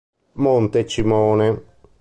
[0.41, 1.49] Monte Cimone